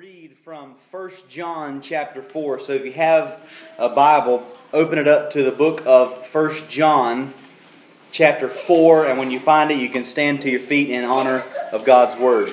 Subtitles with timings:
[0.00, 2.58] read from 1 John chapter 4.
[2.60, 3.38] So if you have
[3.76, 7.34] a Bible, open it up to the book of 1 John
[8.10, 9.08] chapter 4.
[9.08, 12.16] And when you find it, you can stand to your feet in honor of God's
[12.16, 12.48] Word.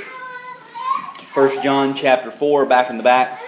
[1.34, 3.42] 1 John chapter 4, back in the back.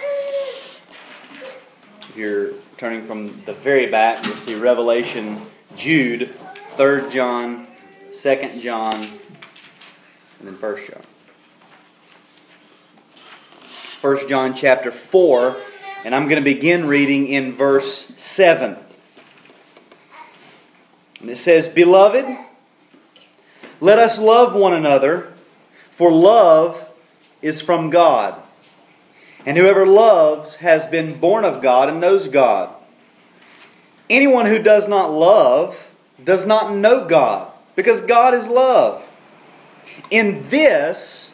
[2.04, 5.42] If you're turning from the very back, you'll see Revelation,
[5.76, 6.34] Jude,
[6.78, 7.68] 3 John,
[8.14, 11.04] 2 John, and then 1 John.
[14.02, 15.58] 1 John chapter 4,
[16.06, 18.78] and I'm going to begin reading in verse 7.
[21.20, 22.26] And it says, Beloved,
[23.82, 25.34] let us love one another,
[25.92, 26.90] for love
[27.42, 28.42] is from God.
[29.46, 32.74] And whoever loves has been born of God and knows God.
[34.10, 35.92] Anyone who does not love
[36.24, 39.06] does not know God, because God is love.
[40.10, 41.29] In this,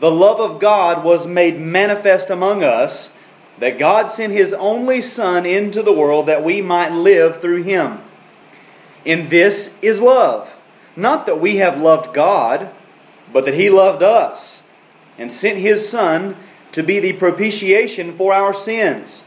[0.00, 3.10] the love of God was made manifest among us,
[3.58, 8.00] that God sent His only Son into the world that we might live through Him.
[9.04, 10.54] And this is love.
[10.94, 12.70] Not that we have loved God,
[13.32, 14.62] but that He loved us,
[15.16, 16.36] and sent His Son
[16.72, 19.22] to be the propitiation for our sins.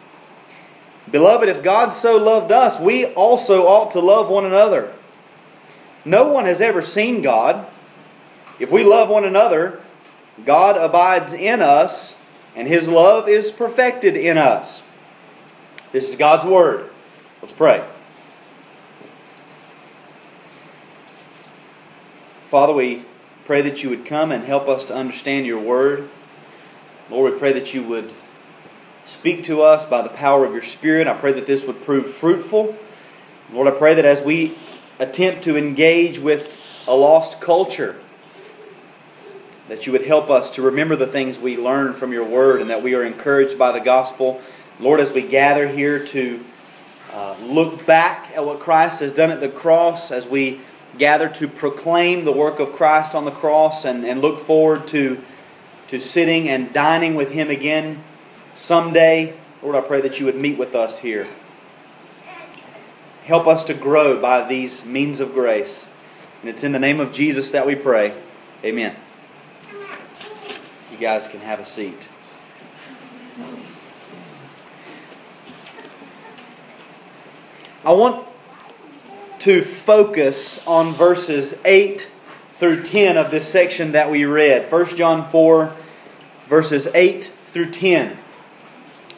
[1.10, 4.94] Beloved, if God so loved us, we also ought to love one another.
[6.06, 7.68] No one has ever seen God.
[8.60, 9.82] If we love one another,
[10.46, 12.16] God abides in us,
[12.56, 14.84] and His love is perfected in us.
[15.92, 16.90] This is God's Word.
[17.42, 17.84] Let's pray.
[22.48, 23.06] Father, we
[23.46, 26.10] pray that you would come and help us to understand your Word.
[27.10, 28.14] Lord, we pray that you would
[29.04, 31.08] speak to us by the power of your Spirit.
[31.08, 32.78] I pray that this would prove fruitful.
[33.52, 34.58] Lord, I pray that as we
[35.00, 37.98] attempt to engage with a lost culture,
[39.72, 42.70] that you would help us to remember the things we learn from your word and
[42.70, 44.42] that we are encouraged by the gospel.
[44.82, 46.44] Lord, as we gather here to
[47.14, 50.60] uh, look back at what Christ has done at the cross, as we
[50.98, 55.24] gather to proclaim the work of Christ on the cross and, and look forward to,
[55.88, 58.04] to sitting and dining with Him again
[58.56, 61.28] someday, Lord, I pray that you would meet with us here.
[63.24, 65.88] Help us to grow by these means of grace.
[66.42, 68.22] And it's in the name of Jesus that we pray.
[68.66, 68.98] Amen
[70.98, 72.08] guys can have a seat.
[77.84, 78.28] I want
[79.40, 82.08] to focus on verses 8
[82.54, 84.72] through 10 of this section that we read.
[84.72, 85.76] 1 John 4,
[86.46, 88.20] verses 8 through 10.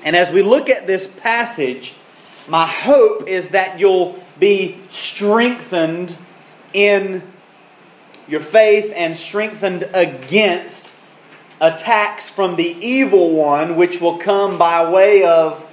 [0.05, 1.95] And as we look at this passage,
[2.47, 6.15] my hope is that you'll be strengthened
[6.71, 7.21] in
[8.29, 10.92] your faith and strengthened against
[11.61, 15.65] attacks from the evil one, which will come by way of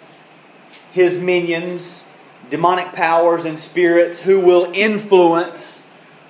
[0.93, 2.05] his minions,
[2.49, 5.83] demonic powers and spirits who will influence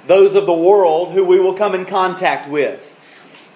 [0.06, 2.87] those of the world who we will come in contact with.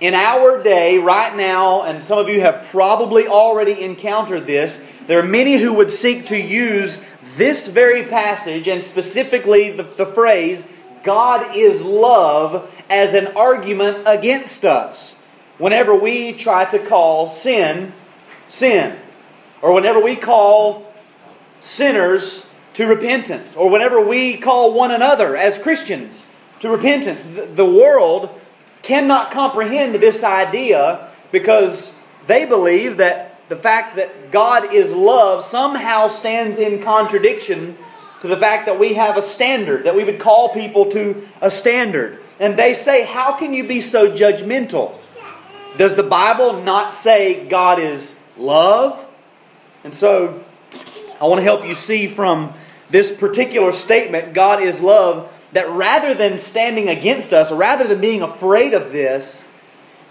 [0.01, 5.19] In our day, right now, and some of you have probably already encountered this, there
[5.19, 6.99] are many who would seek to use
[7.37, 10.67] this very passage and specifically the, the phrase,
[11.03, 15.17] God is love, as an argument against us
[15.59, 17.93] whenever we try to call sin,
[18.49, 18.99] sin.
[19.63, 20.93] Or whenever we call
[21.61, 23.57] sinners to repentance.
[23.57, 26.25] Or whenever we call one another as Christians
[26.61, 27.25] to repentance.
[27.25, 28.41] The world
[28.83, 31.95] cannot comprehend this idea because
[32.27, 37.77] they believe that the fact that God is love somehow stands in contradiction
[38.21, 41.51] to the fact that we have a standard, that we would call people to a
[41.51, 42.19] standard.
[42.41, 44.99] And they say, How can you be so judgmental?
[45.77, 49.05] Does the Bible not say God is love?
[49.83, 50.45] And so
[51.21, 52.55] I want to help you see from
[52.91, 58.23] this particular statement, God is love, that rather than standing against us, rather than being
[58.23, 59.47] afraid of this,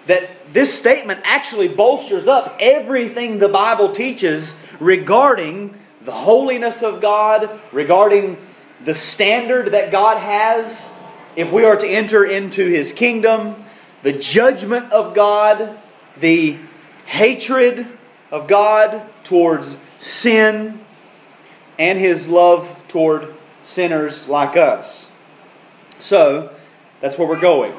[0.07, 7.61] that this statement actually bolsters up everything the Bible teaches regarding the holiness of God,
[7.71, 8.37] regarding
[8.83, 10.93] the standard that God has
[11.35, 13.62] if we are to enter into His kingdom,
[14.03, 15.77] the judgment of God,
[16.19, 16.57] the
[17.05, 17.87] hatred
[18.31, 20.79] of God towards sin,
[21.79, 23.33] and his love toward
[23.63, 25.07] sinners like us.
[25.99, 26.53] So,
[27.01, 27.73] that's where we're going.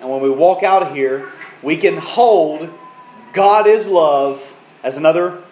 [0.00, 1.28] And when we walk out of here,
[1.62, 2.72] we can hold
[3.32, 5.42] God is love as another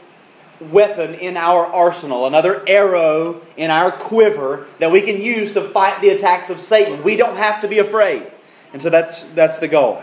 [0.60, 6.00] weapon in our arsenal, another arrow in our quiver that we can use to fight
[6.00, 7.02] the attacks of Satan.
[7.02, 8.30] We don't have to be afraid.
[8.72, 10.02] And so that's, that's the goal.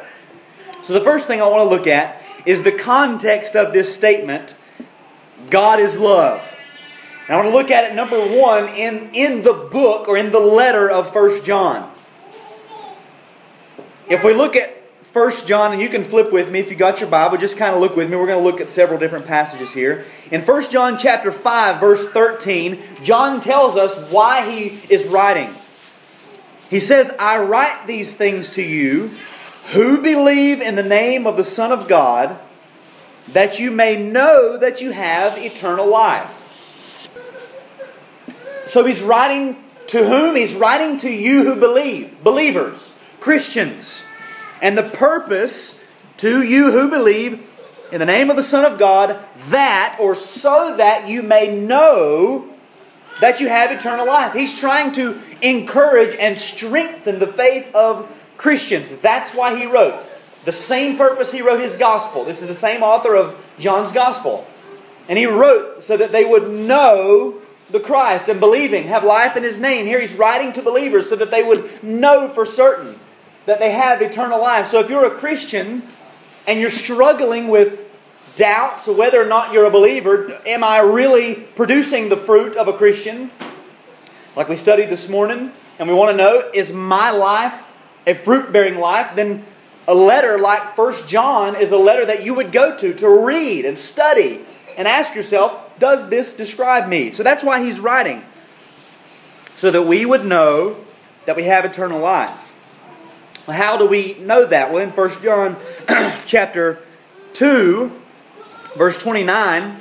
[0.84, 4.56] So the first thing I want to look at is the context of this statement
[5.50, 6.42] God is love.
[7.28, 10.32] And I want to look at it, number one, in, in the book or in
[10.32, 11.92] the letter of First John.
[14.10, 17.02] If we look at First John, and you can flip with me if you got
[17.02, 18.16] your Bible, just kind of look with me.
[18.16, 20.06] We're going to look at several different passages here.
[20.32, 25.54] In First John chapter 5, verse 13, John tells us why he is writing.
[26.70, 29.12] He says, I write these things to you
[29.72, 32.38] who believe in the name of the Son of God,
[33.30, 36.38] that you may know that you have eternal life.
[38.66, 40.36] So he's writing to whom?
[40.36, 44.04] He's writing to you who believe, believers, Christians.
[44.62, 45.80] And the purpose
[46.18, 47.48] to you who believe
[47.92, 49.20] in the name of the Son of God,
[49.50, 52.48] that or so that you may know
[53.20, 54.34] that you have eternal life.
[54.34, 58.10] He's trying to encourage and strengthen the faith of
[58.42, 58.90] Christians.
[59.02, 60.04] That's why he wrote.
[60.46, 62.24] The same purpose he wrote his gospel.
[62.26, 64.48] This is the same author of John's gospel.
[65.08, 67.40] And he wrote so that they would know
[67.70, 69.86] the Christ and believing, have life in his name.
[69.86, 73.00] Here he's writing to believers so that they would know for certain
[73.46, 74.68] that they have eternal life.
[74.68, 75.84] So if you're a Christian
[76.48, 77.88] and you're struggling with
[78.36, 82.74] doubts whether or not you're a believer, am I really producing the fruit of a
[82.74, 83.30] Christian?
[84.36, 87.71] Like we studied this morning, and we want to know is my life
[88.06, 89.46] a fruit bearing life, then
[89.88, 93.66] a letter like First John is a letter that you would go to to read
[93.66, 94.42] and study
[94.78, 97.12] and ask yourself, does this describe me?
[97.12, 98.24] So that's why he's writing.
[99.56, 100.78] So that we would know
[101.26, 102.38] that we have eternal life.
[103.48, 104.72] How do we know that?
[104.72, 105.58] Well, in 1 John
[106.26, 106.80] chapter
[107.34, 107.92] 2,
[108.76, 109.78] verse 29,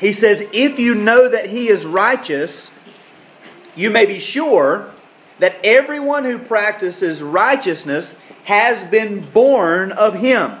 [0.00, 2.70] he says, If you know that he is righteous,
[3.74, 4.92] you may be sure
[5.38, 10.58] that everyone who practices righteousness has been born of him.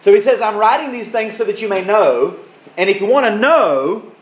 [0.00, 2.38] So he says, I'm writing these things so that you may know.
[2.76, 4.12] And if you want to know,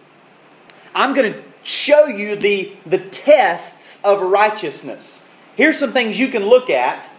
[0.94, 5.22] I'm going to show you the, the tests of righteousness.
[5.56, 7.10] Here's some things you can look at,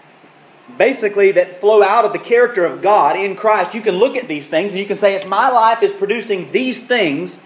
[0.77, 3.73] basically, that flow out of the character of God in Christ.
[3.73, 6.51] You can look at these things and you can say, if my life is producing
[6.51, 7.39] these things,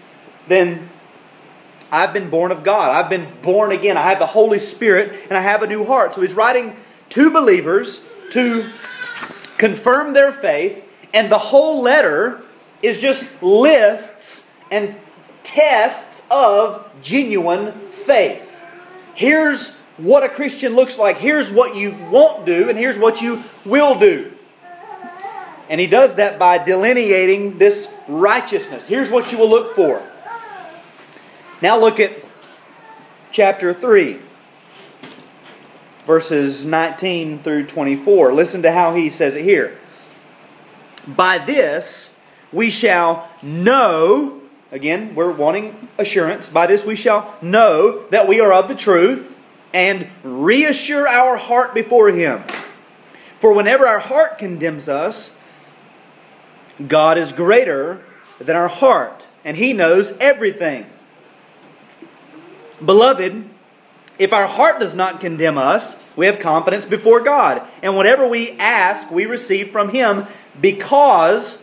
[0.46, 0.88] then
[1.90, 2.90] I've been born of God.
[2.90, 3.96] I've been born again.
[3.96, 6.14] I have the Holy Spirit and I have a new heart.
[6.14, 6.76] So he's writing
[7.10, 8.64] to believers to
[9.56, 12.42] confirm their faith, and the whole letter
[12.82, 14.94] is just lists and
[15.42, 18.44] tests of genuine faith.
[19.14, 21.16] Here's what a Christian looks like.
[21.16, 24.32] Here's what you won't do, and here's what you will do.
[25.68, 28.86] And he does that by delineating this righteousness.
[28.86, 30.02] Here's what you will look for.
[31.60, 32.12] Now look at
[33.32, 34.20] chapter 3,
[36.06, 38.32] verses 19 through 24.
[38.32, 39.76] Listen to how he says it here.
[41.06, 42.14] By this
[42.52, 44.40] we shall know,
[44.70, 46.48] again, we're wanting assurance.
[46.48, 49.34] By this we shall know that we are of the truth
[49.72, 52.44] and reassure our heart before Him.
[53.38, 55.30] For whenever our heart condemns us,
[56.86, 58.02] God is greater
[58.38, 60.86] than our heart, and He knows everything.
[62.84, 63.48] Beloved,
[64.18, 67.62] if our heart does not condemn us, we have confidence before God.
[67.82, 70.26] And whatever we ask, we receive from Him
[70.60, 71.62] because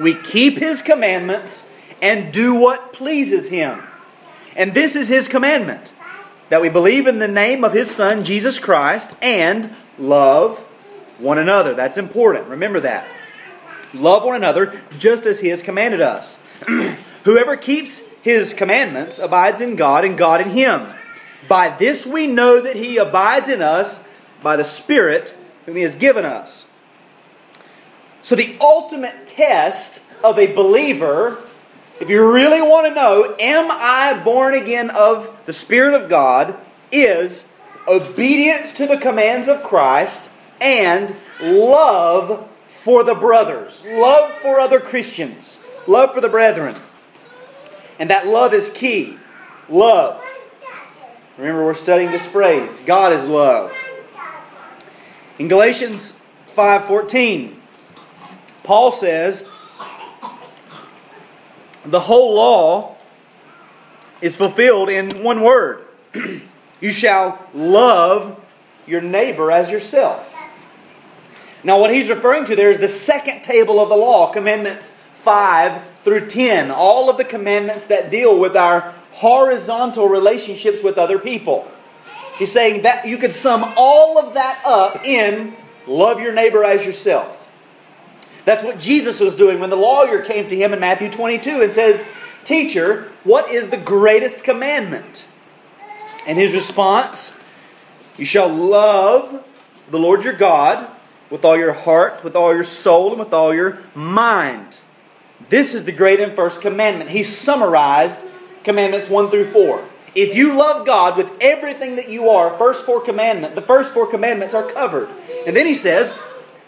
[0.00, 1.64] we keep His commandments
[2.00, 3.82] and do what pleases Him.
[4.54, 5.90] And this is His commandment
[6.48, 10.58] that we believe in the name of His Son, Jesus Christ, and love
[11.18, 11.74] one another.
[11.74, 12.48] That's important.
[12.48, 13.06] Remember that.
[13.94, 16.38] Love one another just as He has commanded us.
[17.24, 20.86] Whoever keeps his commandments abides in God and God in him.
[21.48, 24.00] By this we know that he abides in us
[24.42, 25.34] by the Spirit
[25.66, 26.66] whom he has given us.
[28.22, 31.42] So, the ultimate test of a believer,
[32.00, 36.56] if you really want to know, am I born again of the Spirit of God,
[36.92, 37.48] is
[37.88, 45.58] obedience to the commands of Christ and love for the brothers, love for other Christians,
[45.88, 46.76] love for the brethren.
[47.98, 49.18] And that love is key.
[49.68, 50.22] Love.
[51.38, 53.72] Remember, we're studying this phrase God is love.
[55.38, 56.14] In Galatians
[56.54, 57.60] 5:14,
[58.62, 59.44] Paul says,
[61.84, 62.96] "The whole law
[64.20, 65.84] is fulfilled in one word.
[66.80, 68.36] you shall love
[68.86, 70.28] your neighbor as yourself."
[71.64, 74.92] Now, what he's referring to there is the second table of the law, commandments
[75.22, 81.18] 5 through 10, all of the commandments that deal with our horizontal relationships with other
[81.18, 81.68] people.
[82.38, 85.54] He's saying that you could sum all of that up in
[85.86, 87.38] love your neighbor as yourself.
[88.44, 91.72] That's what Jesus was doing when the lawyer came to him in Matthew 22 and
[91.72, 92.04] says,
[92.44, 95.24] Teacher, what is the greatest commandment?
[96.26, 97.32] And his response,
[98.16, 99.44] You shall love
[99.90, 100.88] the Lord your God
[101.30, 104.78] with all your heart, with all your soul, and with all your mind.
[105.48, 107.10] This is the great and first commandment.
[107.10, 108.24] He summarized
[108.64, 109.88] commandments 1 through 4.
[110.14, 114.06] If you love God with everything that you are, first four commandment, the first four
[114.06, 115.08] commandments are covered.
[115.46, 116.12] And then he says,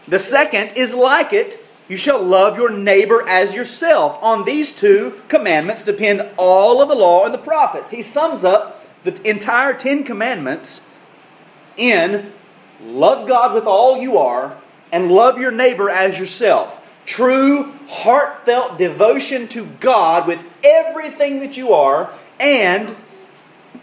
[0.09, 1.59] the second is like it.
[1.89, 4.19] You shall love your neighbor as yourself.
[4.23, 7.91] On these two commandments depend all of the law and the prophets.
[7.91, 10.81] He sums up the entire Ten Commandments
[11.77, 12.33] in
[12.83, 14.57] love God with all you are
[14.91, 16.81] and love your neighbor as yourself.
[17.07, 22.95] True, heartfelt devotion to God with everything that you are and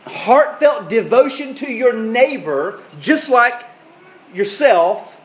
[0.06, 3.64] heartfelt devotion to your neighbor, just like
[4.34, 5.18] yourself,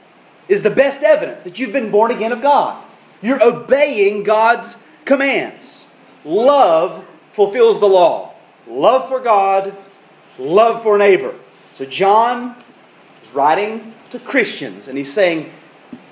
[0.48, 2.84] is the best evidence that you've been born again of God.
[3.22, 5.86] You're obeying God's commands.
[6.24, 8.34] Love fulfills the law.
[8.66, 9.76] Love for God,
[10.38, 11.34] love for neighbor.
[11.74, 12.56] So John
[13.22, 15.50] is writing to Christians and he's saying,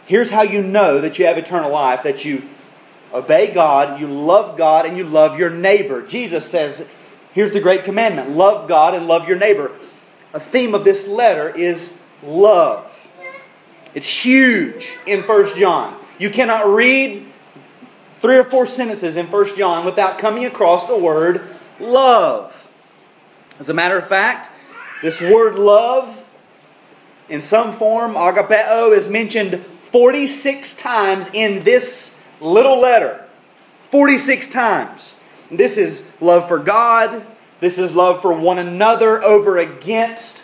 [0.07, 2.43] here's how you know that you have eternal life, that you
[3.13, 6.03] obey God, you love God, and you love your neighbor.
[6.03, 6.87] Jesus says
[7.35, 9.73] Here's the great commandment love God and love your neighbor.
[10.33, 11.93] A theme of this letter is
[12.23, 12.91] love.
[13.93, 15.99] It's huge in 1 John.
[16.19, 17.27] You cannot read
[18.21, 21.43] three or four sentences in 1 John without coming across the word
[21.81, 22.55] love.
[23.59, 24.49] As a matter of fact,
[25.03, 26.25] this word love,
[27.29, 29.65] in some form, agapeo, is mentioned
[29.95, 33.25] 46 times in this little letter.
[33.93, 35.15] 46 times.
[35.53, 37.25] This is love for God.
[37.61, 40.43] This is love for one another over against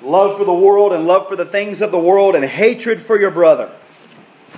[0.00, 3.20] love for the world and love for the things of the world and hatred for
[3.20, 3.70] your brother.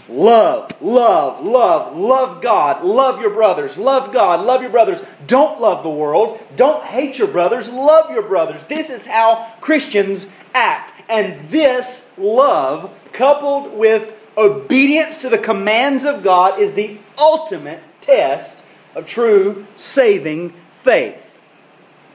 [0.09, 5.02] Love, love, love, love God, love your brothers, love God, love your brothers.
[5.26, 8.62] Don't love the world, don't hate your brothers, love your brothers.
[8.69, 10.91] This is how Christians act.
[11.12, 18.64] And this love, coupled with obedience to the commands of God, is the ultimate test
[18.95, 21.38] of true saving faith.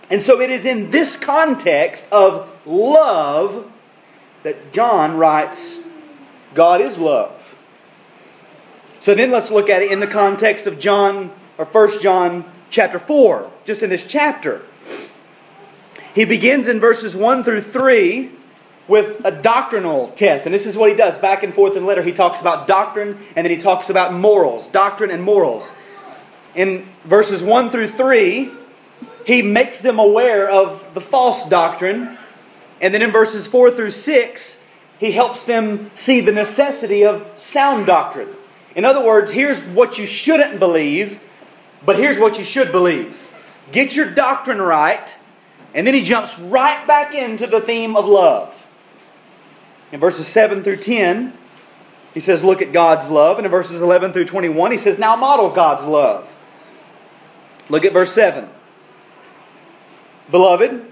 [0.09, 3.71] And so it is in this context of love
[4.41, 5.77] that John writes,
[6.55, 7.55] God is love.
[8.99, 12.97] So then let's look at it in the context of John or 1 John chapter
[12.97, 14.63] 4, just in this chapter.
[16.15, 18.31] He begins in verses 1 through 3
[18.87, 20.45] with a doctrinal test.
[20.45, 22.03] And this is what he does back and forth in the letter.
[22.03, 25.71] He talks about doctrine and then he talks about morals, doctrine and morals
[26.57, 28.51] in verses 1 through 3,
[29.25, 32.17] he makes them aware of the false doctrine.
[32.81, 34.63] And then in verses 4 through 6,
[34.99, 38.29] he helps them see the necessity of sound doctrine.
[38.75, 41.19] In other words, here's what you shouldn't believe,
[41.85, 43.15] but here's what you should believe.
[43.71, 45.13] Get your doctrine right,
[45.75, 48.66] and then he jumps right back into the theme of love.
[49.91, 51.33] In verses 7 through 10,
[52.13, 53.37] he says, Look at God's love.
[53.37, 56.27] And in verses 11 through 21, he says, Now model God's love.
[57.69, 58.49] Look at verse 7.
[60.29, 60.85] Beloved,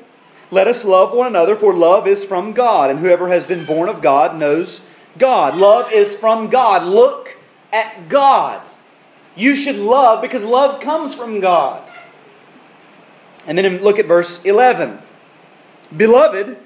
[0.52, 3.90] let us love one another, for love is from God, and whoever has been born
[3.90, 4.82] of God knows
[5.18, 5.58] God.
[5.58, 6.84] Love is from God.
[6.84, 7.38] Look
[7.74, 8.62] at God.
[9.36, 11.90] You should love because love comes from God.
[13.46, 15.00] And then look at verse 11.
[15.96, 16.58] Beloved,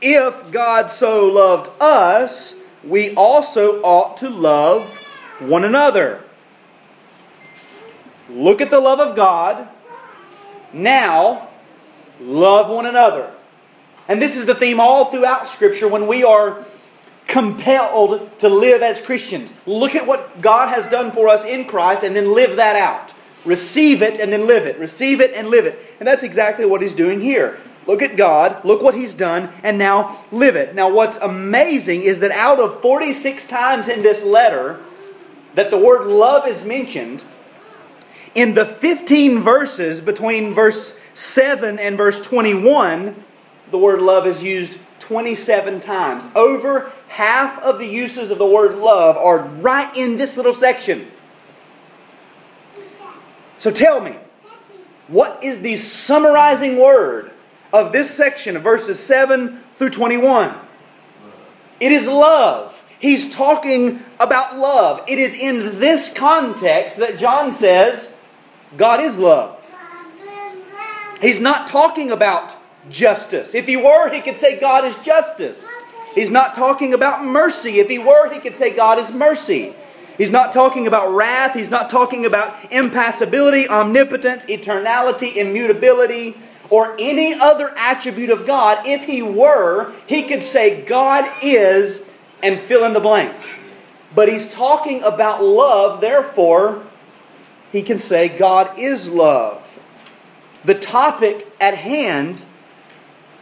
[0.00, 4.84] if God so loved us, we also ought to love
[5.38, 6.22] one another.
[8.28, 9.68] Look at the love of God.
[10.72, 11.48] Now,
[12.20, 13.32] love one another.
[14.08, 16.64] And this is the theme all throughout Scripture when we are
[17.26, 19.52] compelled to live as Christians.
[19.66, 23.12] Look at what God has done for us in Christ and then live that out.
[23.44, 24.78] Receive it and then live it.
[24.78, 25.80] Receive it and live it.
[25.98, 27.58] And that's exactly what he's doing here.
[27.86, 30.74] Look at God, look what he's done, and now live it.
[30.74, 34.80] Now, what's amazing is that out of 46 times in this letter
[35.54, 37.22] that the word love is mentioned,
[38.34, 43.24] in the 15 verses between verse 7 and verse 21,
[43.70, 46.28] the word love is used 27 times.
[46.34, 51.10] Over half of the uses of the word love are right in this little section.
[53.56, 54.16] So tell me,
[55.08, 57.32] what is the summarizing word
[57.72, 60.54] of this section of verses 7 through 21?
[61.80, 62.82] It is love.
[62.98, 65.04] He's talking about love.
[65.06, 68.12] It is in this context that John says,
[68.76, 69.52] God is love.
[71.20, 72.56] He's not talking about
[72.90, 73.54] justice.
[73.54, 75.66] If he were, he could say God is justice.
[76.14, 77.80] He's not talking about mercy.
[77.80, 79.74] If he were, he could say God is mercy.
[80.16, 81.54] He's not talking about wrath.
[81.54, 86.36] He's not talking about impassibility, omnipotence, eternality, immutability,
[86.70, 88.86] or any other attribute of God.
[88.86, 92.04] If he were, he could say, God is,
[92.42, 93.34] and fill in the blank.
[94.14, 96.84] But he's talking about love, therefore,
[97.72, 99.62] he can say, God is love.
[100.64, 102.42] The topic at hand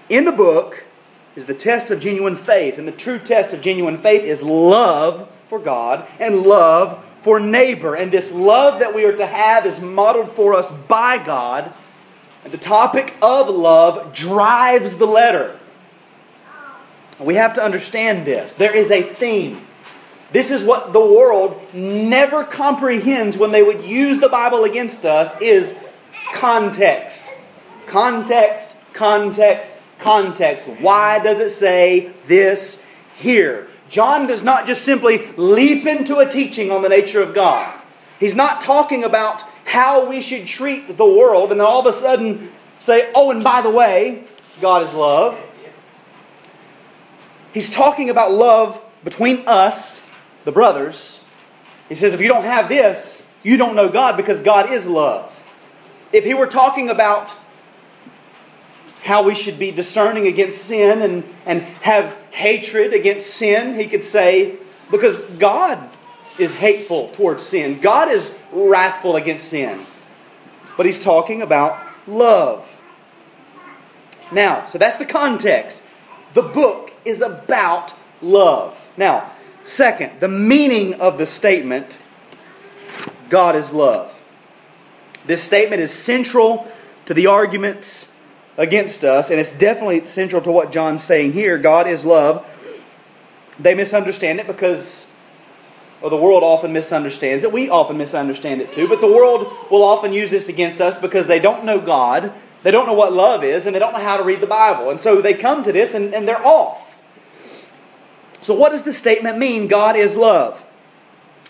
[0.09, 0.85] in the book
[1.37, 2.79] is the test of genuine faith.
[2.79, 7.95] And the true test of genuine faith is love for God and love for neighbor.
[7.95, 11.73] And this love that we are to have is modeled for us by God.
[12.45, 15.59] The topic of love drives the letter.
[17.19, 18.53] We have to understand this.
[18.53, 19.67] There is a theme.
[20.33, 25.41] This is what the world never comprehends when they would use the Bible against us
[25.41, 25.75] is
[26.33, 27.33] context.
[27.87, 30.67] Context, context, context.
[30.81, 32.83] Why does it say this
[33.17, 33.69] here?
[33.89, 37.81] John does not just simply leap into a teaching on the nature of God.
[38.19, 41.93] He's not talking about how we should treat the world and then all of a
[41.93, 44.25] sudden say, oh, and by the way,
[44.61, 45.39] God is love.
[47.53, 50.03] He's talking about love between us,
[50.45, 51.21] the brothers.
[51.89, 55.33] He says, if you don't have this, you don't know God because God is love.
[56.13, 57.35] If he were talking about
[59.03, 64.03] how we should be discerning against sin and, and have hatred against sin, he could
[64.03, 64.57] say,
[64.91, 65.79] because God
[66.39, 67.81] is hateful towards sin.
[67.81, 69.81] God is wrathful against sin.
[70.77, 72.69] But he's talking about love.
[74.33, 75.83] Now, so that's the context.
[76.33, 78.77] The book is about love.
[78.97, 81.99] Now, second, the meaning of the statement
[83.29, 84.13] God is love.
[85.27, 86.71] This statement is central
[87.07, 88.11] to the arguments
[88.57, 92.47] against us, and it's definitely central to what John's saying here God is love.
[93.59, 95.07] They misunderstand it because,
[96.05, 97.53] or the world often misunderstands it.
[97.53, 101.27] We often misunderstand it too, but the world will often use this against us because
[101.27, 104.17] they don't know God, they don't know what love is, and they don't know how
[104.17, 104.91] to read the Bible.
[104.91, 106.95] And so they come to this and, and they're off.
[108.43, 110.65] So, what does the statement mean, God is love?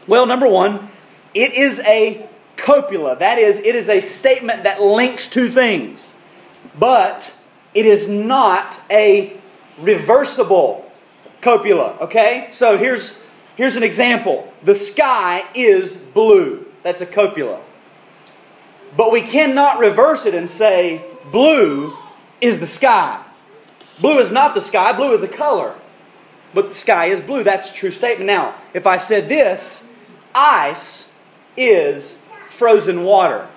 [0.06, 0.90] Well, number one,
[1.34, 3.16] it is a copula.
[3.16, 6.14] That is, it is a statement that links two things
[6.78, 7.32] but
[7.72, 9.36] it is not a
[9.78, 10.90] reversible
[11.40, 12.48] copula, okay?
[12.50, 13.18] So here's,
[13.56, 14.52] here's an example.
[14.62, 16.66] The sky is blue.
[16.82, 17.60] That's a copula.
[18.96, 21.94] But we cannot reverse it and say blue
[22.40, 23.22] is the sky.
[24.00, 25.74] Blue is not the sky, blue is a color.
[26.52, 27.42] But the sky is blue.
[27.42, 28.26] That's a true statement.
[28.26, 29.86] Now, if I said this,
[30.34, 31.10] ice
[31.56, 33.48] is frozen water.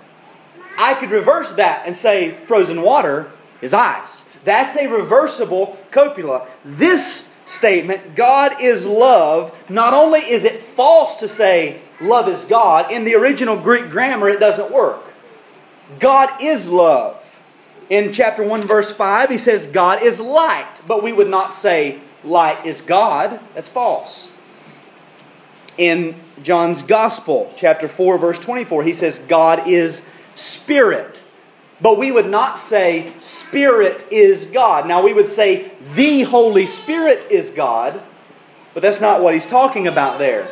[0.77, 3.31] I could reverse that and say frozen water
[3.61, 4.25] is ice.
[4.43, 6.47] That's a reversible copula.
[6.63, 12.91] This statement, God is love, not only is it false to say love is God,
[12.91, 15.03] in the original Greek grammar it doesn't work.
[15.99, 17.23] God is love.
[17.89, 22.01] In chapter 1, verse 5, he says God is light, but we would not say
[22.23, 23.39] light is God.
[23.53, 24.29] That's false.
[25.77, 30.03] In John's Gospel, chapter 4, verse 24, he says God is
[30.35, 31.21] Spirit.
[31.79, 34.87] But we would not say Spirit is God.
[34.87, 38.01] Now, we would say the Holy Spirit is God,
[38.73, 40.47] but that's not what he's talking about there.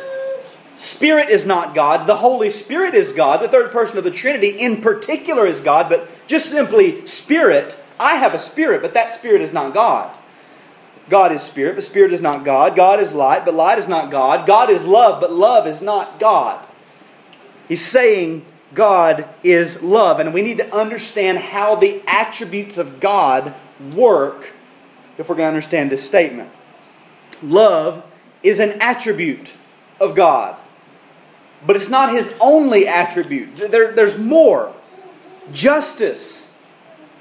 [0.76, 2.06] Spirit is not God.
[2.06, 3.40] The Holy Spirit is God.
[3.40, 7.76] The third person of the Trinity in particular is God, but just simply Spirit.
[7.98, 10.14] I have a spirit, but that spirit is not God.
[11.08, 12.76] God is spirit, but spirit is not God.
[12.76, 14.46] God is light, but light is not God.
[14.46, 16.66] God is love, but love is not God.
[17.68, 20.20] He's saying God is love.
[20.20, 23.54] And we need to understand how the attributes of God
[23.94, 24.52] work
[25.18, 26.50] if we're going to understand this statement.
[27.42, 28.04] Love
[28.42, 29.52] is an attribute
[30.00, 30.56] of God,
[31.66, 33.56] but it's not his only attribute.
[33.56, 34.74] There, there's more.
[35.52, 36.48] Justice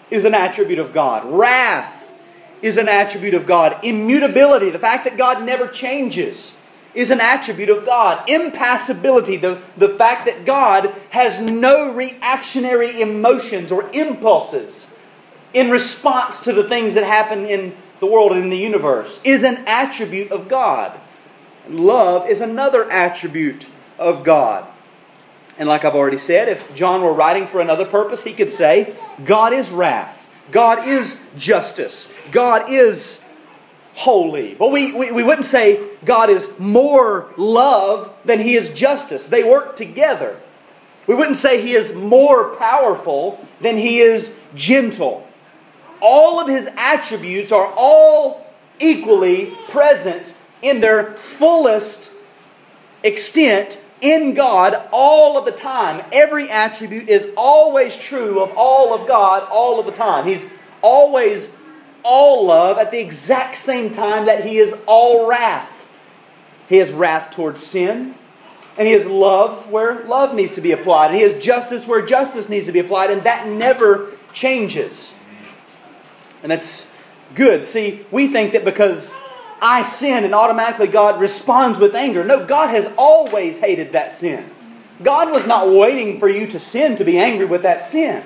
[0.10, 2.12] is an attribute of God, wrath
[2.62, 6.54] is an attribute of God, immutability, the fact that God never changes
[6.96, 8.28] is an attribute of God.
[8.30, 14.88] Impassibility, the, the fact that God has no reactionary emotions or impulses
[15.54, 19.44] in response to the things that happen in the world and in the universe, is
[19.44, 21.00] an attribute of God.
[21.70, 24.68] Love is another attribute of God.
[25.58, 28.96] And like I've already said, if John were writing for another purpose, he could say,
[29.24, 30.30] God is wrath.
[30.52, 32.10] God is justice.
[32.32, 33.22] God is
[33.96, 34.54] holy.
[34.54, 39.26] But we, we, we wouldn't say God is more love than he is justice.
[39.26, 40.40] They work together.
[41.08, 45.28] We wouldn't say he is more powerful than he is gentle.
[46.02, 52.12] All of his attributes are all equally present in their fullest
[53.04, 56.04] extent in God all of the time.
[56.12, 60.28] Every attribute is always true of all of God all of the time.
[60.28, 60.46] He's
[60.82, 61.52] always
[62.06, 65.88] all love at the exact same time that He is all wrath.
[66.70, 68.16] He has wrath towards sin,
[68.78, 72.06] and He has love where love needs to be applied, and He has justice where
[72.06, 75.16] justice needs to be applied, and that never changes.
[76.44, 76.90] And that's
[77.34, 77.66] good.
[77.66, 79.12] See, we think that because
[79.62, 82.24] I sin and automatically God responds with anger.
[82.24, 84.52] No, God has always hated that sin.
[85.02, 88.24] God was not waiting for you to sin to be angry with that sin.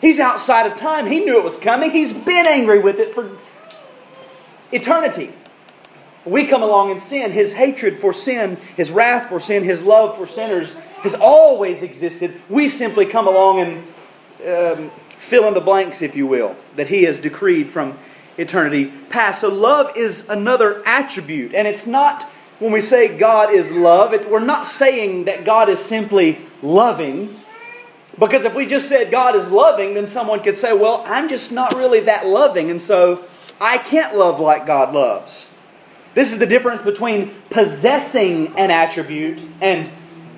[0.00, 1.06] He's outside of time.
[1.06, 1.90] He knew it was coming.
[1.90, 3.36] He's been angry with it for
[4.72, 5.32] eternity.
[6.24, 7.32] We come along and sin.
[7.32, 12.40] His hatred for sin, his wrath for sin, his love for sinners has always existed.
[12.48, 13.78] We simply come along and
[14.46, 17.98] um, fill in the blanks, if you will, that he has decreed from
[18.36, 19.40] eternity past.
[19.40, 21.54] So love is another attribute.
[21.54, 22.24] And it's not,
[22.58, 27.34] when we say God is love, it, we're not saying that God is simply loving.
[28.18, 31.52] Because if we just said God is loving, then someone could say, well, I'm just
[31.52, 33.24] not really that loving, and so
[33.60, 35.46] I can't love like God loves.
[36.14, 39.90] This is the difference between possessing an attribute and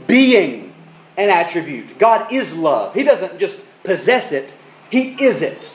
[0.06, 0.74] being
[1.16, 1.98] an attribute.
[1.98, 2.94] God is love.
[2.94, 4.54] He doesn't just possess it,
[4.90, 5.70] He is it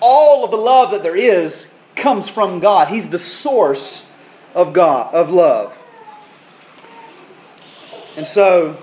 [0.00, 2.88] all of the love that there is comes from God.
[2.88, 4.08] He's the source
[4.54, 5.78] of God, of love.
[8.16, 8.76] And so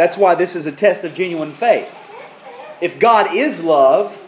[0.00, 1.94] that's why this is a test of genuine faith.
[2.80, 4.18] If God is love,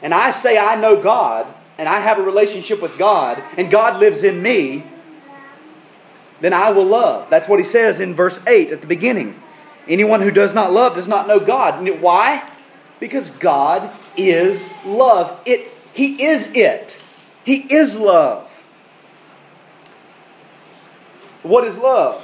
[0.00, 3.98] and I say I know God, and I have a relationship with God, and God
[3.98, 4.84] lives in me,
[6.40, 7.28] then I will love.
[7.28, 9.42] That's what he says in verse 8 at the beginning.
[9.88, 11.84] Anyone who does not love does not know God.
[12.00, 12.48] Why?
[13.00, 15.40] Because God is love.
[15.44, 17.00] It, he is it.
[17.44, 18.48] He is love.
[21.42, 22.22] What is love?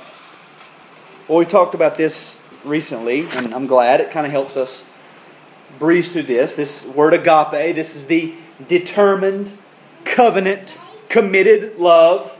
[1.26, 4.86] Well, we talked about this recently, and I'm glad it kind of helps us
[5.78, 6.54] breeze through this.
[6.54, 8.34] This word agape, this is the
[8.66, 9.52] determined,
[10.04, 10.76] covenant,
[11.08, 12.36] committed love.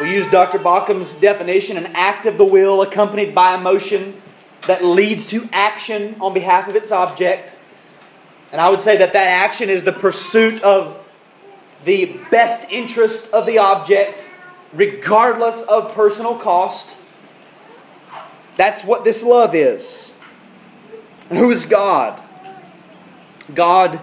[0.00, 0.58] We use Dr.
[0.58, 4.20] Baucham's definition an act of the will accompanied by emotion
[4.66, 7.54] that leads to action on behalf of its object.
[8.50, 10.98] And I would say that that action is the pursuit of
[11.84, 14.24] the best interest of the object,
[14.72, 16.96] regardless of personal cost.
[18.56, 20.12] That's what this love is.
[21.30, 22.20] And who is God?
[23.54, 24.00] God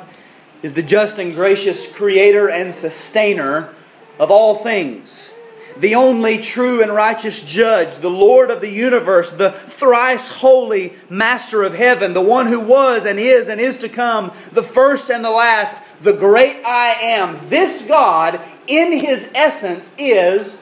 [0.61, 3.73] is the just and gracious creator and sustainer
[4.19, 5.31] of all things
[5.79, 11.63] the only true and righteous judge, the Lord of the universe, the thrice holy master
[11.63, 15.23] of heaven, the one who was and is and is to come, the first and
[15.23, 17.37] the last, the great I am.
[17.49, 20.59] This God, in his essence, is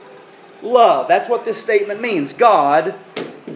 [0.61, 1.07] love.
[1.07, 2.33] That's what this statement means.
[2.33, 2.95] God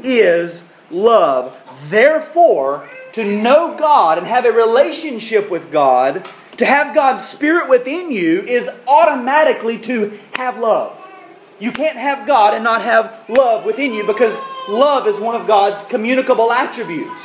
[0.03, 1.55] is love.
[1.89, 8.11] Therefore, to know God and have a relationship with God, to have God's Spirit within
[8.11, 10.97] you, is automatically to have love.
[11.59, 15.45] You can't have God and not have love within you because love is one of
[15.45, 17.21] God's communicable attributes.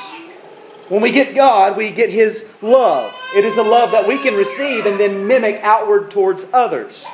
[0.89, 3.12] When we get God, we get His love.
[3.35, 7.05] It is a love that we can receive and then mimic outward towards others.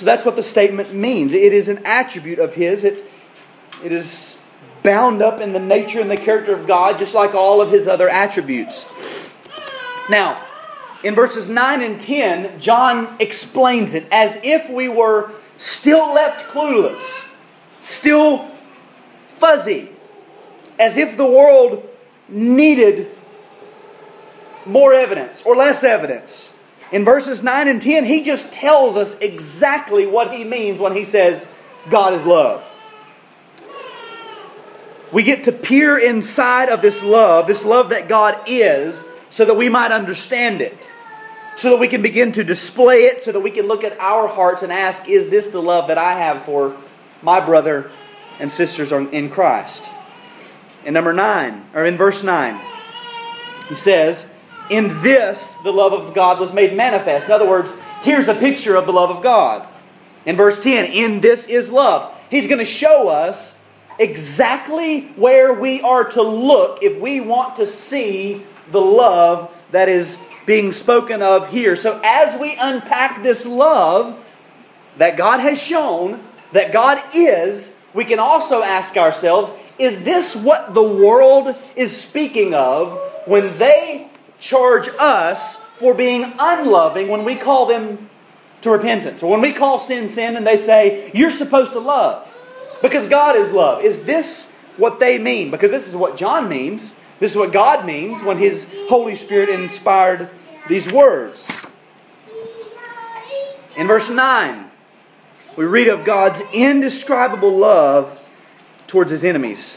[0.00, 1.34] So that's what the statement means.
[1.34, 2.84] It is an attribute of His.
[2.84, 3.04] It,
[3.84, 4.38] it is
[4.82, 7.86] bound up in the nature and the character of God, just like all of His
[7.86, 8.86] other attributes.
[10.08, 10.42] Now,
[11.04, 17.22] in verses 9 and 10, John explains it as if we were still left clueless,
[17.82, 18.50] still
[19.36, 19.90] fuzzy,
[20.78, 21.86] as if the world
[22.26, 23.14] needed
[24.64, 26.52] more evidence or less evidence.
[26.92, 31.04] In verses 9 and 10, he just tells us exactly what he means when he
[31.04, 31.46] says,
[31.88, 32.64] God is love.
[35.12, 39.56] We get to peer inside of this love, this love that God is, so that
[39.56, 40.88] we might understand it
[41.60, 44.26] so that we can begin to display it, so that we can look at our
[44.28, 46.74] hearts and ask, Is this the love that I have for
[47.20, 47.90] my brother
[48.38, 49.84] and sisters in Christ?
[50.86, 52.58] In number 9, or in verse 9,
[53.68, 54.26] he says,
[54.70, 57.26] In this the love of God was made manifest.
[57.26, 59.68] In other words, here's a picture of the love of God.
[60.24, 62.16] In verse 10, In this is love.
[62.30, 63.58] He's going to show us
[63.98, 70.18] exactly where we are to look if we want to see the love that is
[70.46, 71.76] being spoken of here.
[71.76, 74.24] So, as we unpack this love
[74.98, 80.74] that God has shown, that God is, we can also ask ourselves is this what
[80.74, 84.09] the world is speaking of when they
[84.40, 88.10] charge us for being unloving when we call them
[88.62, 89.22] to repentance?
[89.22, 92.28] Or when we call sin sin and they say, you're supposed to love?
[92.82, 93.84] Because God is love.
[93.84, 95.50] Is this what they mean?
[95.50, 96.94] Because this is what John means.
[97.18, 100.30] This is what God means when His Holy Spirit inspired
[100.68, 101.50] these words.
[103.76, 104.70] In verse 9,
[105.56, 108.20] we read of God's indescribable love
[108.86, 109.76] towards His enemies.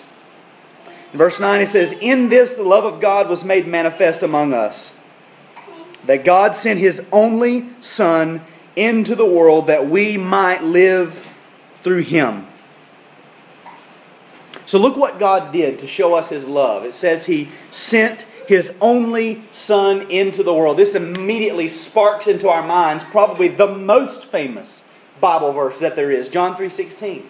[1.13, 4.93] Verse 9, he says, In this the love of God was made manifest among us,
[6.06, 8.41] that God sent His only Son
[8.76, 11.28] into the world that we might live
[11.76, 12.47] through Him.
[14.65, 16.84] So look what God did to show us His love.
[16.84, 20.78] It says He sent His only Son into the world.
[20.78, 24.82] This immediately sparks into our minds probably the most famous
[25.21, 27.23] Bible verse that there is, John 3.16.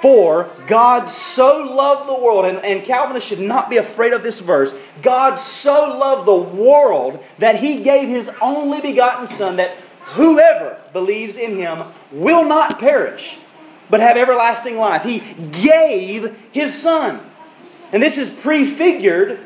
[0.00, 4.40] For God so loved the world, and, and Calvinists should not be afraid of this
[4.40, 4.74] verse.
[5.02, 9.76] God so loved the world that he gave his only begotten Son, that
[10.14, 13.38] whoever believes in him will not perish,
[13.90, 15.02] but have everlasting life.
[15.02, 15.20] He
[15.52, 17.20] gave his Son.
[17.92, 19.40] And this is prefigured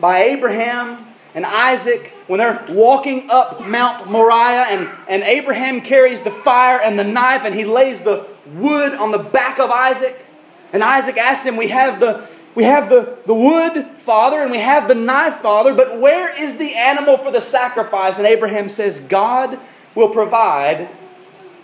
[0.00, 6.30] by Abraham and Isaac when they're walking up Mount Moriah, and, and Abraham carries the
[6.30, 10.24] fire and the knife, and he lays the wood on the back of Isaac.
[10.72, 14.58] And Isaac asks him, We have the we have the, the wood, Father, and we
[14.58, 18.18] have the knife, Father, but where is the animal for the sacrifice?
[18.18, 19.60] And Abraham says, God
[19.94, 20.88] will provide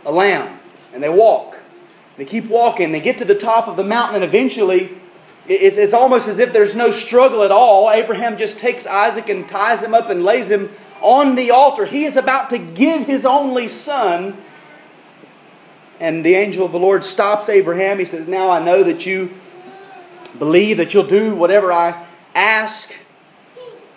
[0.07, 0.61] a lamb.
[0.93, 1.59] And they walk.
[2.17, 2.93] They keep walking.
[2.93, 4.97] They get to the top of the mountain, and eventually,
[5.47, 7.91] it's, it's almost as if there's no struggle at all.
[7.91, 11.85] Abraham just takes Isaac and ties him up and lays him on the altar.
[11.87, 14.37] He is about to give his only son
[16.01, 17.99] and the angel of the Lord stops Abraham.
[17.99, 19.33] He says, Now I know that you
[20.39, 22.05] believe that you'll do whatever I
[22.35, 22.93] ask.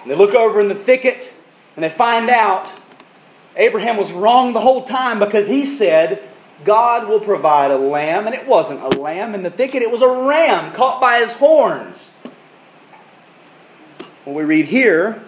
[0.01, 1.33] And they look over in the thicket
[1.75, 2.71] and they find out
[3.55, 6.23] Abraham was wrong the whole time because he said,
[6.63, 8.25] God will provide a lamb.
[8.25, 11.33] And it wasn't a lamb in the thicket, it was a ram caught by his
[11.33, 12.11] horns.
[14.25, 15.23] When we read here,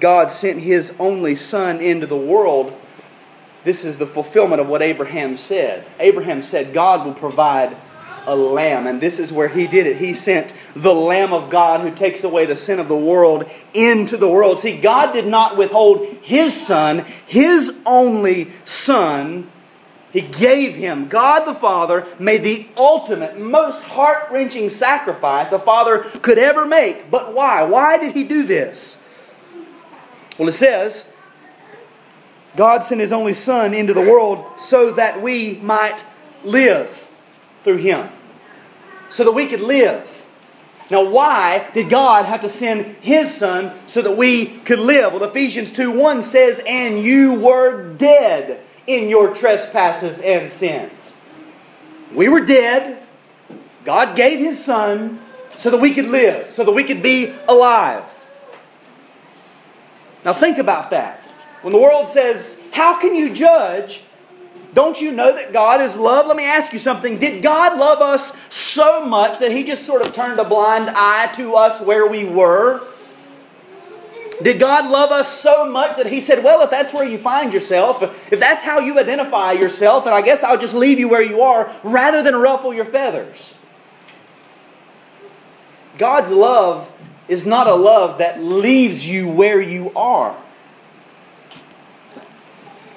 [0.00, 2.78] God sent his only son into the world
[3.64, 5.86] this is the fulfillment of what Abraham said.
[6.00, 7.76] Abraham said, God will provide
[8.26, 8.86] a lamb.
[8.86, 9.96] And this is where he did it.
[9.96, 14.16] He sent the Lamb of God who takes away the sin of the world into
[14.16, 14.60] the world.
[14.60, 19.50] See, God did not withhold his son, his only son.
[20.12, 21.08] He gave him.
[21.08, 27.10] God the Father made the ultimate, most heart wrenching sacrifice a father could ever make.
[27.10, 27.62] But why?
[27.62, 28.98] Why did he do this?
[30.38, 31.08] Well, it says,
[32.56, 36.04] God sent His only Son into the world so that we might
[36.44, 37.06] live
[37.64, 38.08] through Him.
[39.08, 40.21] So that we could live.
[40.90, 45.12] Now, why did God have to send His Son so that we could live?
[45.12, 51.14] Well, Ephesians 2 1 says, And you were dead in your trespasses and sins.
[52.14, 53.02] We were dead.
[53.84, 55.20] God gave His Son
[55.56, 58.04] so that we could live, so that we could be alive.
[60.24, 61.20] Now, think about that.
[61.62, 64.02] When the world says, How can you judge?
[64.74, 66.26] Don't you know that God is love?
[66.26, 67.18] Let me ask you something.
[67.18, 71.30] Did God love us so much that He just sort of turned a blind eye
[71.34, 72.82] to us where we were?
[74.42, 77.52] Did God love us so much that He said, Well, if that's where you find
[77.52, 81.22] yourself, if that's how you identify yourself, then I guess I'll just leave you where
[81.22, 83.54] you are rather than ruffle your feathers?
[85.98, 86.90] God's love
[87.28, 90.41] is not a love that leaves you where you are.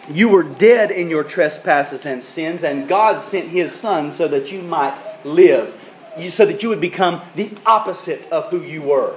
[0.10, 4.52] You were dead in your trespasses and sins, and God sent His Son so that
[4.52, 5.74] you might live,
[6.30, 9.16] so that you would become the opposite of who you were.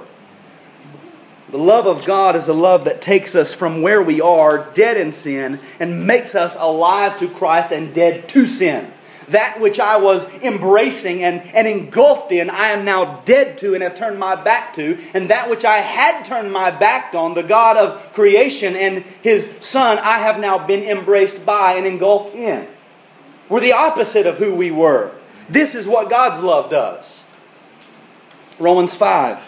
[1.51, 4.97] The love of God is a love that takes us from where we are, dead
[4.97, 8.91] in sin, and makes us alive to Christ and dead to sin.
[9.29, 13.83] That which I was embracing and, and engulfed in, I am now dead to and
[13.83, 14.97] have turned my back to.
[15.13, 19.55] And that which I had turned my back on, the God of creation and His
[19.61, 22.67] Son, I have now been embraced by and engulfed in.
[23.49, 25.11] We're the opposite of who we were.
[25.49, 27.23] This is what God's love does.
[28.59, 29.41] Romans 5,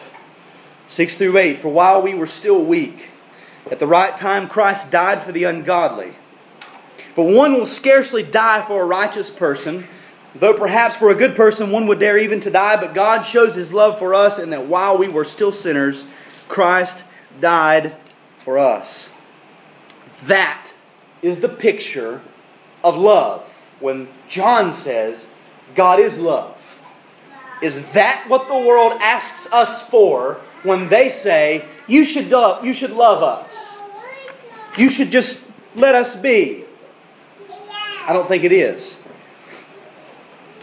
[0.88, 1.60] 6 through 8.
[1.60, 3.10] For while we were still weak,
[3.70, 6.16] at the right time Christ died for the ungodly.
[7.16, 9.88] For one will scarcely die for a righteous person,
[10.36, 12.80] though perhaps for a good person one would dare even to die.
[12.80, 16.06] But God shows his love for us in that while we were still sinners,
[16.48, 17.04] Christ
[17.40, 17.96] died
[18.40, 19.10] for us.
[20.24, 20.72] That
[21.22, 22.22] is the picture
[22.84, 23.48] of love
[23.80, 25.28] when John says
[25.76, 26.58] God is love.
[27.62, 32.74] Is that what the world asks us for when they say, you should love, you
[32.74, 33.50] should love us?
[34.78, 35.44] You should just
[35.76, 36.66] let us be.
[38.08, 38.98] I don't think it is.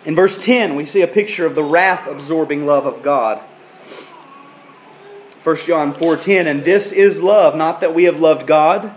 [0.05, 3.43] In verse 10, we see a picture of the wrath absorbing love of God.
[5.45, 8.93] 1 John 4:10 and this is love not that we have loved God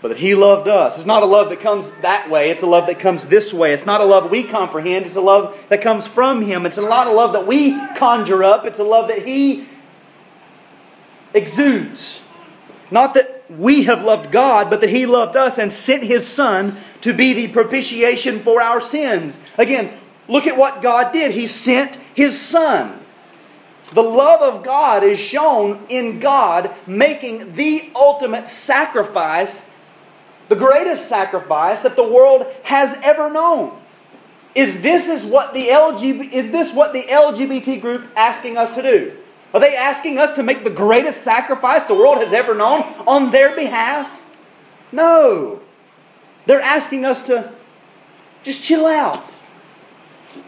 [0.00, 0.96] but that he loved us.
[0.96, 3.72] It's not a love that comes that way, it's a love that comes this way.
[3.72, 6.66] It's not a love we comprehend, it's a love that comes from him.
[6.66, 9.66] It's not a love that we conjure up, it's a love that he
[11.34, 12.22] exudes.
[12.90, 16.76] Not that we have loved God, but that he loved us and sent his son
[17.00, 19.40] to be the propitiation for our sins.
[19.56, 19.90] Again,
[20.28, 21.32] look at what God did.
[21.32, 23.00] He sent his son.
[23.92, 29.66] The love of God is shown in God making the ultimate sacrifice,
[30.48, 33.80] the greatest sacrifice that the world has ever known.
[34.54, 38.82] Is this is what the LGBT, is this what the LGBT group asking us to
[38.82, 39.16] do?
[39.54, 43.30] Are they asking us to make the greatest sacrifice the world has ever known on
[43.30, 44.22] their behalf?
[44.92, 45.60] No.
[46.46, 47.52] They're asking us to
[48.42, 49.24] just chill out.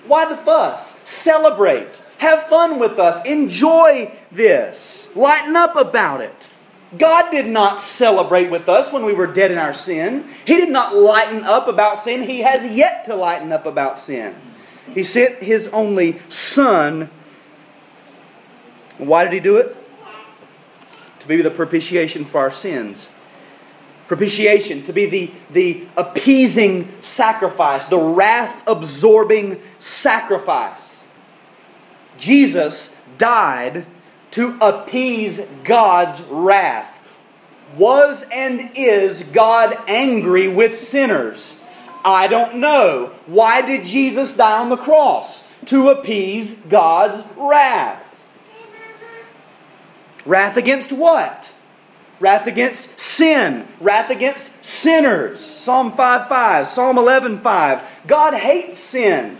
[0.06, 0.96] Why the fuss?
[1.04, 2.02] Celebrate.
[2.18, 3.24] Have fun with us.
[3.24, 5.08] Enjoy this.
[5.14, 6.48] Lighten up about it.
[6.98, 10.26] God did not celebrate with us when we were dead in our sin.
[10.44, 12.22] He did not lighten up about sin.
[12.22, 14.34] He has yet to lighten up about sin.
[14.92, 17.08] He sent His only Son.
[19.06, 19.76] Why did He do it?
[21.20, 23.08] To be the propitiation for our sins.
[24.08, 31.04] Propitiation, to be the, the appeasing sacrifice, the wrath absorbing sacrifice.
[32.18, 33.86] Jesus died
[34.32, 36.98] to appease God's wrath.
[37.76, 41.56] Was and is God angry with sinners?
[42.04, 43.12] I don't know.
[43.26, 45.46] Why did Jesus die on the cross?
[45.66, 48.09] To appease God's wrath.
[50.26, 51.52] Wrath against what?
[52.20, 53.66] Wrath against sin.
[53.80, 55.40] Wrath against sinners.
[55.40, 57.82] Psalm 5 5, Psalm 11 5.
[58.06, 59.38] God hates sin.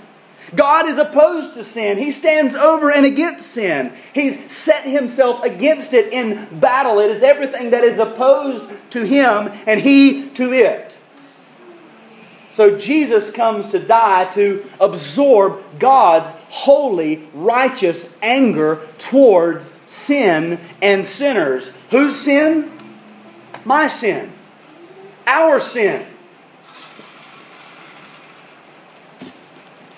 [0.54, 1.98] God is opposed to sin.
[1.98, 3.92] He stands over and against sin.
[4.12, 6.98] He's set himself against it in battle.
[6.98, 10.89] It is everything that is opposed to him and he to it.
[12.50, 21.72] So Jesus comes to die to absorb God's holy, righteous anger towards sin and sinners.
[21.90, 22.70] Whose sin?
[23.64, 24.32] My sin.
[25.26, 26.06] Our sin.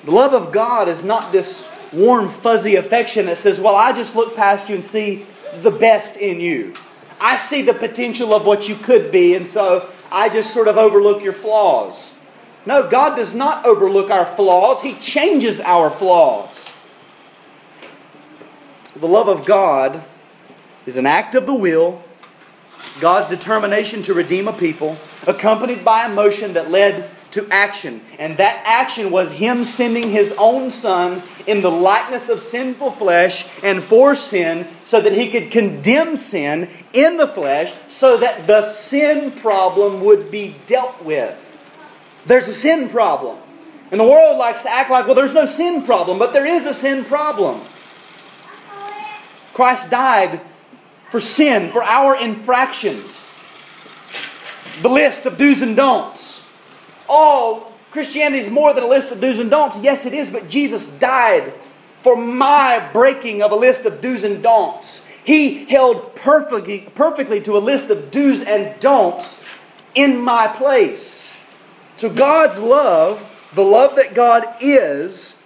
[0.04, 4.16] The love of God is not this warm, fuzzy affection that says, Well, I just
[4.16, 5.24] look past you and see
[5.60, 6.74] the best in you.
[7.20, 10.76] I see the potential of what you could be, and so I just sort of
[10.76, 12.12] overlook your flaws.
[12.64, 16.70] No, God does not overlook our flaws, He changes our flaws.
[18.94, 20.04] The love of God
[20.86, 22.02] is an act of the will,
[23.00, 24.96] God's determination to redeem a people,
[25.26, 28.02] accompanied by emotion that led to action.
[28.18, 33.46] And that action was Him sending His own Son in the likeness of sinful flesh
[33.62, 38.62] and for sin so that He could condemn sin in the flesh so that the
[38.70, 41.36] sin problem would be dealt with.
[42.26, 43.38] There's a sin problem.
[43.90, 46.66] And the world likes to act like, well, there's no sin problem, but there is
[46.66, 47.60] a sin problem.
[49.52, 50.40] Christ died
[51.10, 53.26] for sin, for our infractions.
[54.80, 56.42] The list of do's and don'ts
[57.12, 59.78] oh, Christianity is more than a list of do's and don'ts.
[59.80, 61.52] Yes, it is, but Jesus died
[62.02, 65.02] for my breaking of a list of do's and don'ts.
[65.22, 69.40] He held perfectly, perfectly to a list of do's and don'ts
[69.94, 71.31] in my place.
[71.96, 73.24] So God's love,
[73.54, 75.36] the love that God is,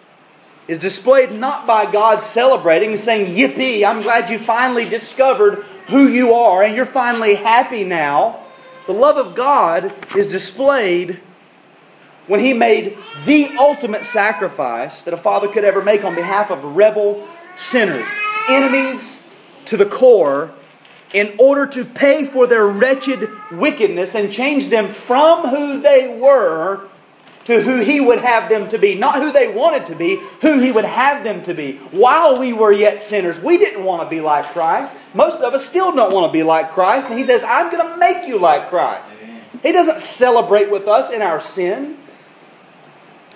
[0.69, 6.09] is displayed not by God celebrating and saying, Yippee, I'm glad you finally discovered who
[6.09, 8.41] you are and you're finally happy now.
[8.87, 11.21] The love of God is displayed
[12.27, 16.65] when he made the ultimate sacrifice that a father could ever make on behalf of
[16.77, 18.07] rebel sinners,
[18.49, 19.25] enemies
[19.67, 20.53] to the core,
[21.13, 26.89] in order to pay for their wretched wickedness and change them from who they were
[27.47, 28.97] to who he would have them to be.
[28.97, 31.77] Not who they wanted to be, who he would have them to be.
[31.93, 34.93] While we were yet sinners, we didn't want to be like Christ.
[35.15, 37.09] Most of us still don't want to be like Christ.
[37.09, 39.13] And he says, I'm going to make you like Christ.
[39.63, 41.97] He doesn't celebrate with us in our sin.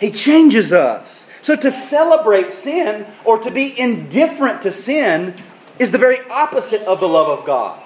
[0.00, 1.28] He changes us.
[1.40, 5.34] So to celebrate sin or to be indifferent to sin
[5.80, 7.82] is the very opposite of the love of God.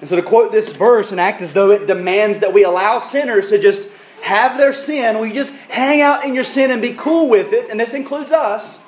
[0.00, 2.98] And so to quote this verse and act as though it demands that we allow
[2.98, 3.88] sinners to just
[4.20, 7.70] have their sin, we just hang out in your sin and be cool with it,
[7.70, 8.78] and this includes us,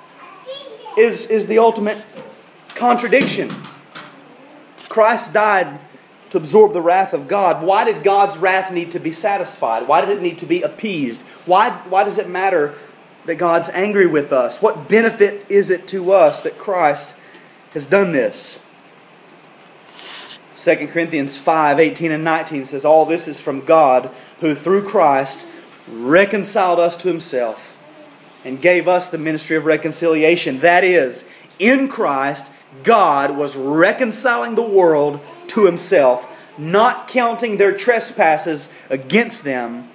[0.98, 1.96] is, is the ultimate
[2.74, 3.50] contradiction.
[4.90, 5.80] Christ died
[6.28, 7.62] to absorb the wrath of God.
[7.62, 9.88] Why did God's wrath need to be satisfied?
[9.88, 11.22] Why did it need to be appeased?
[11.46, 12.74] Why, why does it matter
[13.26, 14.60] that God's angry with us?
[14.60, 17.14] What benefit is it to us that Christ
[17.72, 18.58] has done this?
[20.56, 24.10] 2 Corinthians 5 18 and 19 says, All this is from God,
[24.40, 25.46] who through Christ
[25.88, 27.76] reconciled us to himself
[28.44, 30.60] and gave us the ministry of reconciliation.
[30.60, 31.24] That is,
[31.58, 32.50] in Christ,
[32.82, 36.26] God was reconciling the world to himself,
[36.58, 39.90] not counting their trespasses against them,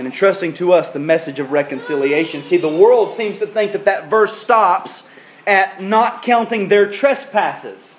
[0.00, 2.42] and entrusting to us the message of reconciliation.
[2.42, 5.02] See, the world seems to think that that verse stops
[5.46, 7.96] at not counting their trespasses.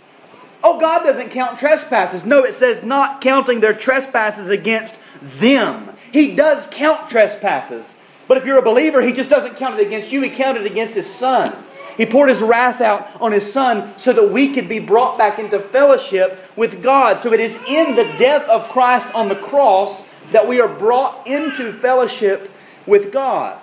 [0.63, 2.25] Oh, God doesn't count trespasses.
[2.25, 5.93] No, it says not counting their trespasses against them.
[6.11, 7.93] He does count trespasses.
[8.27, 10.95] But if you're a believer, He just doesn't count it against you, He counted against
[10.95, 11.65] His Son.
[11.97, 15.37] He poured His wrath out on His Son so that we could be brought back
[15.37, 17.19] into fellowship with God.
[17.19, 21.27] So it is in the death of Christ on the cross that we are brought
[21.27, 22.51] into fellowship
[22.85, 23.59] with God.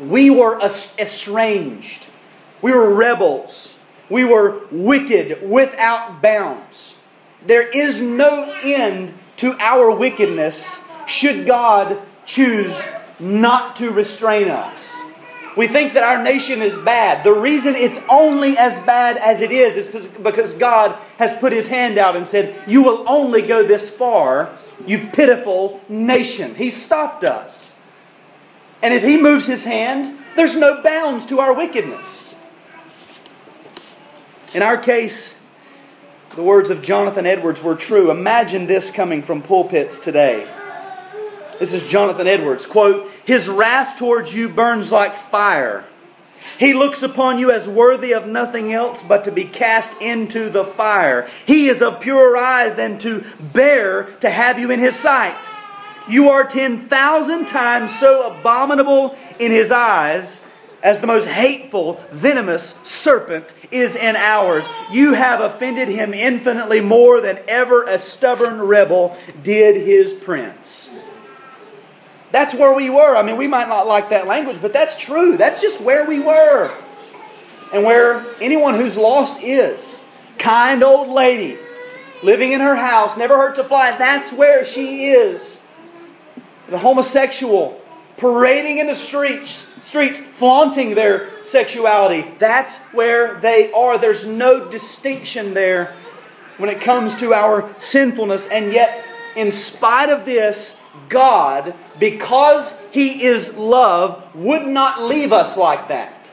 [0.00, 2.06] We were estranged,
[2.62, 3.72] we were rebels.
[4.08, 6.94] We were wicked without bounds.
[7.44, 12.76] There is no end to our wickedness should God choose
[13.18, 14.94] not to restrain us.
[15.56, 17.24] We think that our nation is bad.
[17.24, 21.66] The reason it's only as bad as it is is because God has put his
[21.66, 26.54] hand out and said, You will only go this far, you pitiful nation.
[26.54, 27.74] He stopped us.
[28.82, 32.34] And if he moves his hand, there's no bounds to our wickedness.
[34.54, 35.36] In our case,
[36.34, 38.10] the words of Jonathan Edwards were true.
[38.10, 40.46] Imagine this coming from pulpits today.
[41.58, 42.66] This is Jonathan Edwards.
[42.66, 45.86] Quote, His wrath towards you burns like fire.
[46.58, 50.64] He looks upon you as worthy of nothing else but to be cast into the
[50.64, 51.28] fire.
[51.46, 55.36] He is of purer eyes than to bear to have you in his sight.
[56.08, 60.40] You are 10,000 times so abominable in his eyes
[60.82, 64.68] as the most hateful, venomous serpent is in ours.
[64.92, 70.90] You have offended him infinitely more than ever a stubborn rebel did his prince.
[72.32, 73.16] That's where we were.
[73.16, 75.36] I mean, we might not like that language, but that's true.
[75.36, 76.70] That's just where we were.
[77.72, 80.00] And where anyone who's lost is.
[80.38, 81.58] Kind old lady,
[82.22, 83.96] living in her house, never hurt to fly.
[83.96, 85.58] That's where she is.
[86.68, 87.80] The homosexual,
[88.16, 92.30] parading in the streets, streets flaunting their sexuality.
[92.38, 93.98] That's where they are.
[93.98, 95.94] There's no distinction there
[96.58, 98.46] when it comes to our sinfulness.
[98.48, 99.02] And yet,
[99.36, 106.30] in spite of this, God, because He is love, would not leave us like that.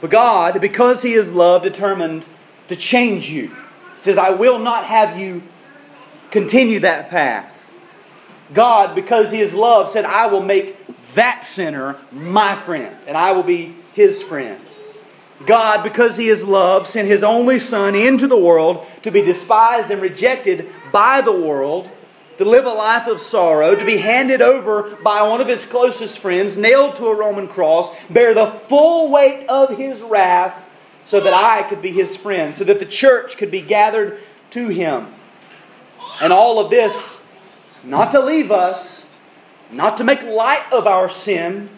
[0.00, 2.26] But God, because He is love, determined
[2.68, 3.48] to change you.
[3.48, 3.54] He
[3.98, 5.42] says, I will not have you
[6.30, 7.48] continue that path.
[8.54, 10.76] God, because He is love, said, I will make
[11.14, 14.60] that sinner my friend, and I will be his friend.
[15.46, 19.90] God, because He is love, sent His only Son into the world to be despised
[19.90, 21.90] and rejected by the world,
[22.38, 26.18] to live a life of sorrow, to be handed over by one of His closest
[26.18, 30.70] friends, nailed to a Roman cross, bear the full weight of His wrath,
[31.04, 34.18] so that I could be His friend, so that the church could be gathered
[34.50, 35.14] to Him.
[36.20, 37.22] And all of this
[37.84, 39.06] not to leave us,
[39.70, 41.68] not to make light of our sin,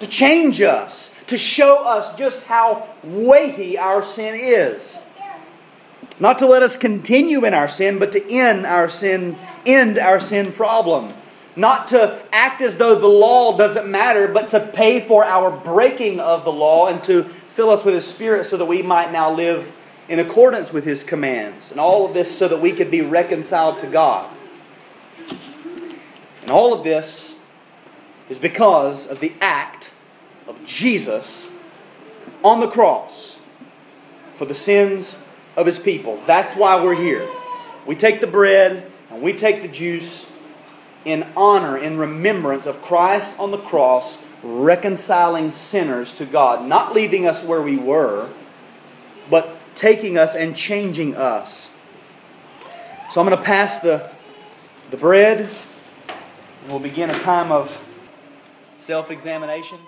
[0.00, 4.98] to change us, to show us just how weighty our sin is.
[6.20, 9.36] Not to let us continue in our sin, but to end our sin,
[9.66, 11.14] end our sin problem.
[11.54, 16.20] Not to act as though the law doesn't matter, but to pay for our breaking
[16.20, 19.30] of the law and to fill us with His Spirit so that we might now
[19.32, 19.72] live
[20.08, 21.70] in accordance with His commands.
[21.70, 24.30] And all of this so that we could be reconciled to God.
[26.40, 27.38] And all of this
[28.28, 29.90] is because of the act
[30.46, 31.50] of Jesus
[32.42, 33.38] on the cross
[34.34, 35.16] for the sins
[35.56, 36.20] of his people.
[36.26, 37.28] That's why we're here.
[37.86, 40.26] We take the bread and we take the juice
[41.04, 47.26] in honor, in remembrance of Christ on the cross, reconciling sinners to God, not leaving
[47.26, 48.30] us where we were,
[49.28, 51.70] but taking us and changing us.
[53.10, 54.10] So I'm going to pass the,
[54.90, 55.50] the bread
[56.62, 57.76] and We'll begin a time of
[58.78, 59.78] self examination.